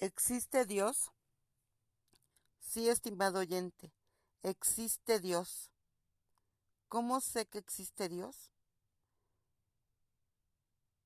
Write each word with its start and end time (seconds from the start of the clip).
¿Existe 0.00 0.64
Dios? 0.64 1.12
Sí, 2.58 2.88
estimado 2.88 3.40
oyente, 3.40 3.92
existe 4.42 5.20
Dios. 5.20 5.70
¿Cómo 6.88 7.20
sé 7.20 7.44
que 7.44 7.58
existe 7.58 8.08
Dios? 8.08 8.50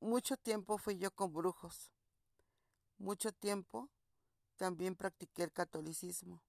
Mucho 0.00 0.36
tiempo 0.36 0.76
fui 0.76 0.98
yo 0.98 1.10
con 1.10 1.32
brujos. 1.32 1.90
Mucho 2.98 3.32
tiempo 3.32 3.88
también 4.56 4.94
practiqué 4.94 5.44
el 5.44 5.52
catolicismo. 5.52 6.42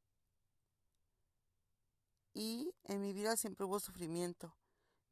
Y 2.33 2.75
en 2.83 2.99
mi 2.99 3.13
vida 3.13 3.37
siempre 3.37 3.65
hubo 3.65 3.79
sufrimiento. 3.79 4.53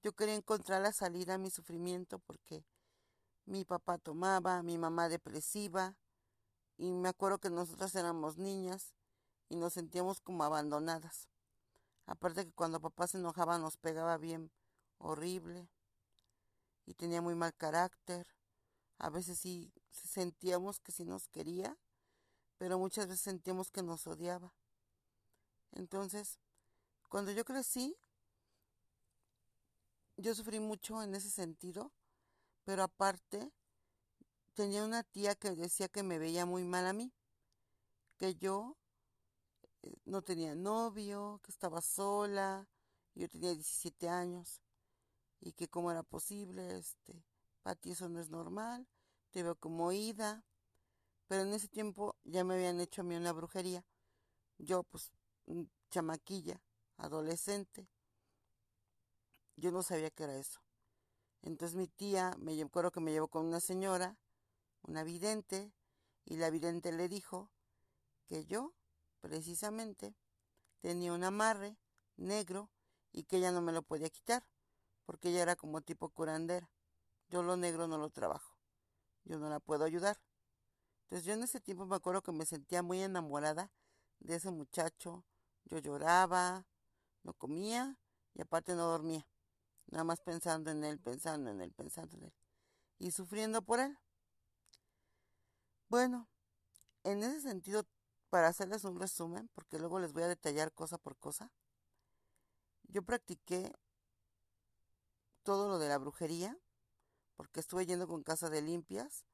Yo 0.03 0.11
quería 0.11 0.35
encontrar 0.35 0.81
la 0.81 0.91
salida 0.91 1.35
a 1.35 1.37
mi 1.37 1.49
sufrimiento 1.49 2.19
porque 2.19 2.65
mi 3.45 3.63
papá 3.63 3.97
tomaba, 3.97 4.61
mi 4.63 4.77
mamá 4.77 5.07
depresiva, 5.07 5.95
y 6.81 6.89
me 6.89 7.09
acuerdo 7.09 7.37
que 7.37 7.51
nosotras 7.51 7.93
éramos 7.93 8.39
niñas 8.39 8.95
y 9.49 9.55
nos 9.55 9.73
sentíamos 9.73 10.19
como 10.19 10.43
abandonadas. 10.43 11.29
Aparte 12.07 12.43
que 12.43 12.53
cuando 12.53 12.81
papá 12.81 13.05
se 13.05 13.19
enojaba 13.19 13.59
nos 13.59 13.77
pegaba 13.77 14.17
bien 14.17 14.51
horrible 14.97 15.69
y 16.87 16.95
tenía 16.95 17.21
muy 17.21 17.35
mal 17.35 17.53
carácter. 17.53 18.25
A 18.97 19.11
veces 19.11 19.37
sí 19.37 19.71
sentíamos 19.91 20.79
que 20.79 20.91
sí 20.91 21.05
nos 21.05 21.27
quería, 21.27 21.77
pero 22.57 22.79
muchas 22.79 23.05
veces 23.05 23.21
sentíamos 23.21 23.69
que 23.69 23.83
nos 23.83 24.07
odiaba. 24.07 24.51
Entonces, 25.73 26.39
cuando 27.09 27.31
yo 27.31 27.45
crecí, 27.45 27.95
yo 30.17 30.33
sufrí 30.33 30.59
mucho 30.59 31.03
en 31.03 31.13
ese 31.13 31.29
sentido, 31.29 31.91
pero 32.63 32.81
aparte 32.81 33.51
tenía 34.53 34.83
una 34.83 35.03
tía 35.03 35.35
que 35.35 35.51
decía 35.51 35.87
que 35.89 36.03
me 36.03 36.19
veía 36.19 36.45
muy 36.45 36.63
mal 36.63 36.85
a 36.85 36.93
mí, 36.93 37.13
que 38.17 38.35
yo 38.35 38.77
eh, 39.83 39.95
no 40.05 40.21
tenía 40.21 40.55
novio, 40.55 41.39
que 41.43 41.51
estaba 41.51 41.81
sola, 41.81 42.67
yo 43.15 43.29
tenía 43.29 43.53
17 43.53 44.09
años 44.09 44.61
y 45.39 45.53
que 45.53 45.67
cómo 45.67 45.91
era 45.91 46.03
posible, 46.03 46.77
este, 46.77 47.23
Pati, 47.63 47.91
eso 47.91 48.09
no 48.09 48.19
es 48.19 48.29
normal, 48.29 48.87
te 49.31 49.43
veo 49.43 49.55
como 49.55 49.91
ida, 49.91 50.45
pero 51.27 51.43
en 51.43 51.53
ese 51.53 51.67
tiempo 51.67 52.15
ya 52.23 52.43
me 52.43 52.55
habían 52.55 52.79
hecho 52.79 53.01
a 53.01 53.05
mí 53.05 53.15
una 53.15 53.33
brujería, 53.33 53.85
yo 54.57 54.83
pues 54.83 55.11
chamaquilla, 55.89 56.61
adolescente, 56.97 57.87
yo 59.55 59.71
no 59.71 59.83
sabía 59.83 60.11
qué 60.11 60.23
era 60.23 60.37
eso. 60.37 60.61
Entonces 61.41 61.75
mi 61.75 61.87
tía, 61.87 62.35
me 62.39 62.59
acuerdo 62.61 62.91
que 62.91 62.99
me 62.99 63.11
llevó 63.11 63.27
con 63.27 63.45
una 63.45 63.59
señora 63.59 64.17
una 64.83 65.03
vidente, 65.03 65.71
y 66.25 66.37
la 66.37 66.49
vidente 66.49 66.91
le 66.91 67.09
dijo 67.09 67.51
que 68.27 68.45
yo, 68.45 68.73
precisamente, 69.19 70.15
tenía 70.79 71.13
un 71.13 71.23
amarre 71.23 71.77
negro 72.17 72.69
y 73.11 73.23
que 73.23 73.37
ella 73.37 73.51
no 73.51 73.61
me 73.61 73.71
lo 73.71 73.81
podía 73.81 74.09
quitar, 74.09 74.45
porque 75.05 75.29
ella 75.29 75.41
era 75.41 75.55
como 75.55 75.81
tipo 75.81 76.09
curandera. 76.09 76.69
Yo 77.29 77.43
lo 77.43 77.57
negro 77.57 77.87
no 77.87 77.97
lo 77.97 78.09
trabajo, 78.09 78.57
yo 79.23 79.39
no 79.39 79.49
la 79.49 79.59
puedo 79.59 79.83
ayudar. 79.83 80.21
Entonces 81.03 81.25
yo 81.25 81.33
en 81.33 81.43
ese 81.43 81.59
tiempo 81.59 81.85
me 81.85 81.95
acuerdo 81.95 82.21
que 82.21 82.31
me 82.31 82.45
sentía 82.45 82.83
muy 82.83 83.01
enamorada 83.01 83.71
de 84.19 84.35
ese 84.35 84.51
muchacho, 84.51 85.25
yo 85.65 85.79
lloraba, 85.79 86.65
no 87.23 87.33
comía 87.33 87.97
y 88.33 88.41
aparte 88.41 88.75
no 88.75 88.87
dormía, 88.87 89.27
nada 89.87 90.03
más 90.03 90.21
pensando 90.21 90.71
en 90.71 90.83
él, 90.83 90.99
pensando 90.99 91.49
en 91.49 91.61
él, 91.61 91.71
pensando 91.73 92.17
en 92.17 92.25
él 92.25 92.33
y 93.01 93.11
sufriendo 93.11 93.61
por 93.63 93.79
él. 93.79 93.97
Bueno, 95.91 96.29
en 97.03 97.21
ese 97.21 97.41
sentido, 97.41 97.85
para 98.29 98.47
hacerles 98.47 98.85
un 98.85 98.97
resumen, 98.97 99.49
porque 99.53 99.77
luego 99.77 99.99
les 99.99 100.13
voy 100.13 100.23
a 100.23 100.29
detallar 100.29 100.71
cosa 100.71 100.97
por 100.97 101.17
cosa, 101.17 101.51
yo 102.83 103.03
practiqué 103.03 103.73
todo 105.43 105.67
lo 105.67 105.79
de 105.79 105.89
la 105.89 105.97
brujería, 105.97 106.57
porque 107.35 107.59
estuve 107.59 107.85
yendo 107.85 108.07
con 108.07 108.23
casa 108.23 108.49
de 108.49 108.61
limpias 108.61 109.25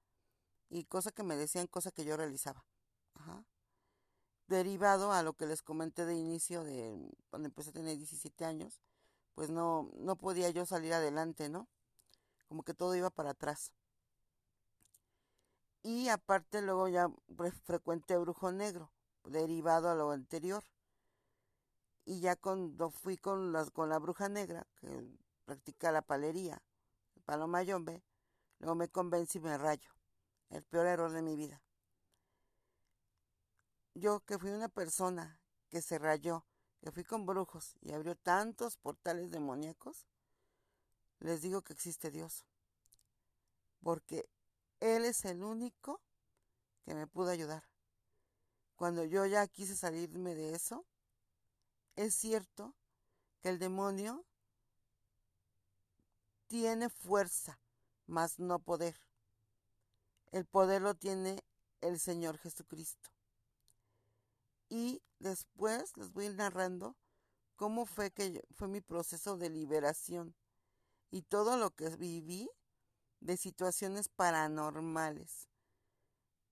y 0.67 0.85
cosa 0.85 1.11
que 1.11 1.21
me 1.21 1.35
decían, 1.35 1.67
cosa 1.67 1.91
que 1.91 2.05
yo 2.05 2.17
realizaba. 2.17 2.65
Derivado 4.47 5.11
a 5.11 5.21
lo 5.21 5.33
que 5.33 5.45
les 5.45 5.61
comenté 5.61 6.07
de 6.07 6.15
inicio 6.15 6.63
de 6.63 7.07
cuando 7.29 7.49
empecé 7.49 7.69
a 7.69 7.73
tener 7.73 7.97
17 7.97 8.45
años, 8.45 8.81
pues 9.35 9.51
no, 9.51 9.91
no 9.93 10.15
podía 10.15 10.49
yo 10.49 10.65
salir 10.65 10.91
adelante, 10.95 11.49
¿no? 11.49 11.67
Como 12.47 12.63
que 12.63 12.73
todo 12.73 12.95
iba 12.95 13.11
para 13.11 13.29
atrás. 13.29 13.73
Y 15.83 16.09
aparte 16.09 16.61
luego 16.61 16.87
ya 16.87 17.09
frecuenté 17.65 18.17
brujo 18.17 18.51
negro, 18.51 18.91
derivado 19.23 19.89
a 19.89 19.95
lo 19.95 20.11
anterior. 20.11 20.63
Y 22.05 22.19
ya 22.19 22.35
cuando 22.35 22.89
fui 22.89 23.17
con, 23.17 23.51
las, 23.51 23.69
con 23.71 23.89
la 23.89 23.99
bruja 23.99 24.29
negra, 24.29 24.67
que 24.79 25.07
practica 25.45 25.91
la 25.91 26.01
palería, 26.01 26.61
el 27.15 27.21
palomayombe, 27.23 28.03
luego 28.59 28.75
me 28.75 28.89
convencí 28.89 29.37
y 29.37 29.41
me 29.41 29.57
rayo. 29.57 29.91
El 30.49 30.63
peor 30.63 30.87
error 30.87 31.11
de 31.11 31.21
mi 31.21 31.35
vida. 31.35 31.61
Yo 33.93 34.21
que 34.21 34.37
fui 34.37 34.51
una 34.51 34.69
persona 34.69 35.41
que 35.69 35.81
se 35.81 35.97
rayó, 35.97 36.45
que 36.81 36.91
fui 36.91 37.03
con 37.03 37.25
brujos 37.25 37.75
y 37.81 37.91
abrió 37.91 38.15
tantos 38.15 38.77
portales 38.77 39.31
demoníacos, 39.31 40.05
les 41.19 41.41
digo 41.41 41.61
que 41.63 41.73
existe 41.73 42.11
Dios. 42.11 42.45
Porque 43.81 44.29
él 44.79 45.05
es 45.05 45.25
el 45.25 45.43
único 45.43 46.01
que 46.85 46.95
me 46.95 47.07
pudo 47.07 47.29
ayudar. 47.29 47.63
Cuando 48.75 49.03
yo 49.03 49.25
ya 49.25 49.47
quise 49.47 49.75
salirme 49.75 50.35
de 50.35 50.53
eso, 50.53 50.85
es 51.95 52.13
cierto 52.13 52.75
que 53.41 53.49
el 53.49 53.59
demonio 53.59 54.23
tiene 56.47 56.89
fuerza, 56.89 57.59
mas 58.05 58.39
no 58.39 58.59
poder. 58.59 58.95
El 60.31 60.45
poder 60.45 60.81
lo 60.81 60.93
tiene 60.93 61.43
el 61.81 61.99
Señor 61.99 62.37
Jesucristo. 62.37 63.09
Y 64.69 65.01
después 65.19 65.95
les 65.97 66.11
voy 66.11 66.29
narrando 66.29 66.95
cómo 67.55 67.85
fue 67.85 68.11
que 68.11 68.45
fue 68.55 68.67
mi 68.67 68.81
proceso 68.81 69.37
de 69.37 69.49
liberación 69.49 70.35
y 71.09 71.23
todo 71.23 71.57
lo 71.57 71.71
que 71.71 71.89
viví 71.89 72.49
de 73.19 73.37
situaciones 73.37 74.09
paranormales 74.09 75.47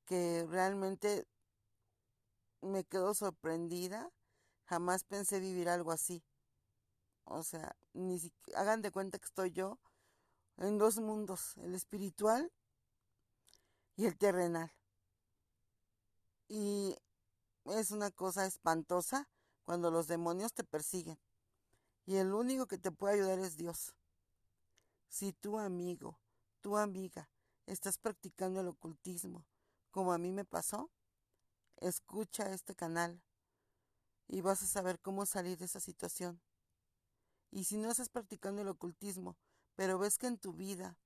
que 0.06 0.46
realmente 0.50 1.28
me 2.62 2.84
quedo 2.84 3.14
sorprendida. 3.14 4.12
Jamás 4.66 5.04
pensé 5.04 5.40
vivir 5.40 5.70
algo 5.70 5.92
así. 5.92 6.24
O 7.24 7.44
sea, 7.44 7.76
ni 7.94 8.20
siquiera, 8.20 8.62
hagan 8.62 8.82
de 8.82 8.92
cuenta 8.92 9.20
que 9.20 9.26
estoy 9.26 9.52
yo 9.52 9.80
en 10.58 10.78
dos 10.78 11.00
mundos, 11.00 11.58
el 11.58 11.76
espiritual 11.76 12.52
y 13.96 14.06
el 14.06 14.18
terrenal. 14.18 14.72
Y 16.48 16.96
es 17.66 17.92
una 17.92 18.12
cosa 18.12 18.46
espantosa 18.46 19.28
cuando 19.64 19.90
los 19.90 20.08
demonios 20.08 20.54
te 20.54 20.64
persiguen. 20.64 21.20
Y 22.06 22.18
el 22.18 22.34
único 22.34 22.68
que 22.68 22.78
te 22.78 22.92
puede 22.92 23.16
ayudar 23.16 23.40
es 23.40 23.58
Dios. 23.58 23.96
Si 25.10 25.34
tu 25.34 25.58
amigo 25.58 26.20
tu 26.66 26.78
amiga, 26.78 27.30
estás 27.68 28.00
practicando 28.00 28.60
el 28.60 28.68
ocultismo, 28.70 29.46
como 29.92 30.14
a 30.14 30.18
mí 30.18 30.32
me 30.32 30.46
pasó, 30.46 30.90
escucha 31.78 32.52
este 32.52 32.74
canal 32.74 33.22
y 34.28 34.42
vas 34.42 34.64
a 34.64 34.66
saber 34.66 35.00
cómo 35.00 35.28
salir 35.28 35.60
de 35.60 35.66
esa 35.66 35.80
situación. 35.80 36.42
Y 37.52 37.66
si 37.66 37.78
no 37.78 37.92
estás 37.92 38.10
practicando 38.10 38.64
el 38.64 38.68
ocultismo, 38.68 39.38
pero 39.76 40.00
ves 40.00 40.18
que 40.18 40.26
en 40.26 40.40
tu 40.40 40.54
vida 40.54 40.98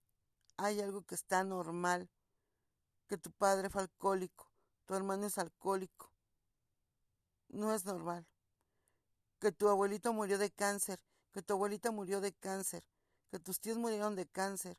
hay 0.56 0.80
algo 0.80 1.02
que 1.02 1.16
está 1.16 1.44
normal, 1.44 2.10
que 3.08 3.18
tu 3.18 3.30
padre 3.34 3.70
fue 3.70 3.82
alcohólico, 3.82 4.50
tu 4.86 4.96
hermano 4.96 5.26
es 5.28 5.38
alcohólico, 5.38 6.14
no 7.50 7.74
es 7.74 7.84
normal. 7.84 8.26
Que 9.40 9.52
tu 9.52 9.68
abuelito 9.68 10.14
murió 10.14 10.38
de 10.38 10.52
cáncer, 10.52 11.02
que 11.34 11.42
tu 11.42 11.52
abuelita 11.52 11.92
murió 11.92 12.22
de 12.22 12.32
cáncer, 12.32 12.86
que 13.30 13.40
tus 13.40 13.60
tíos 13.60 13.78
murieron 13.78 14.16
de 14.16 14.26
cáncer, 14.26 14.78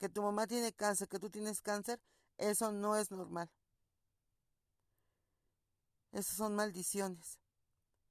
que 0.00 0.08
tu 0.08 0.22
mamá 0.22 0.46
tiene 0.46 0.72
cáncer, 0.72 1.08
que 1.08 1.18
tú 1.20 1.30
tienes 1.30 1.60
cáncer, 1.60 2.00
eso 2.38 2.72
no 2.72 2.96
es 2.96 3.10
normal. 3.10 3.50
Esas 6.10 6.36
son 6.36 6.56
maldiciones. 6.56 7.38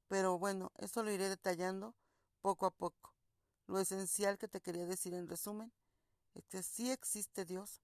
Pero 0.07 0.37
bueno, 0.37 0.71
eso 0.77 1.03
lo 1.03 1.11
iré 1.11 1.29
detallando 1.29 1.95
poco 2.41 2.67
a 2.67 2.71
poco. 2.71 3.13
Lo 3.67 3.79
esencial 3.79 4.37
que 4.37 4.47
te 4.47 4.61
quería 4.61 4.85
decir 4.85 5.13
en 5.15 5.27
resumen 5.27 5.73
es 6.35 6.45
que 6.45 6.63
sí 6.63 6.91
existe 6.91 7.43
Dios, 7.43 7.81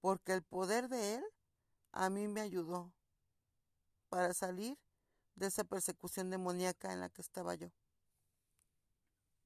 porque 0.00 0.32
el 0.32 0.42
poder 0.42 0.88
de 0.88 1.14
Él 1.14 1.24
a 1.92 2.10
mí 2.10 2.28
me 2.28 2.40
ayudó 2.40 2.92
para 4.08 4.34
salir 4.34 4.76
de 5.36 5.46
esa 5.46 5.64
persecución 5.64 6.30
demoníaca 6.30 6.92
en 6.92 7.00
la 7.00 7.10
que 7.10 7.22
estaba 7.22 7.54
yo. 7.54 7.70